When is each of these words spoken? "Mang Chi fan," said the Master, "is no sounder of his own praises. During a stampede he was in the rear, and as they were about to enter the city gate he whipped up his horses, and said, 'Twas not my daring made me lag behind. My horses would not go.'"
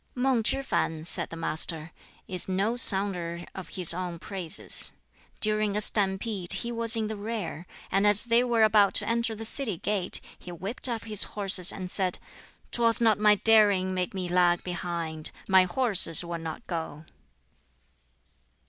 "Mang 0.15 0.41
Chi 0.41 0.63
fan," 0.63 1.05
said 1.05 1.29
the 1.29 1.37
Master, 1.37 1.91
"is 2.27 2.49
no 2.49 2.75
sounder 2.75 3.45
of 3.53 3.69
his 3.75 3.93
own 3.93 4.17
praises. 4.17 4.93
During 5.39 5.77
a 5.77 5.81
stampede 5.81 6.53
he 6.53 6.71
was 6.71 6.95
in 6.95 7.05
the 7.05 7.15
rear, 7.15 7.67
and 7.91 8.07
as 8.07 8.23
they 8.25 8.43
were 8.43 8.63
about 8.63 8.95
to 8.95 9.07
enter 9.07 9.35
the 9.35 9.45
city 9.45 9.77
gate 9.77 10.19
he 10.39 10.51
whipped 10.51 10.89
up 10.89 11.03
his 11.03 11.21
horses, 11.37 11.71
and 11.71 11.91
said, 11.91 12.17
'Twas 12.71 12.99
not 12.99 13.19
my 13.19 13.35
daring 13.35 13.93
made 13.93 14.15
me 14.15 14.27
lag 14.27 14.63
behind. 14.63 15.29
My 15.47 15.65
horses 15.65 16.23
would 16.23 16.41
not 16.41 16.65
go.'" 16.65 17.05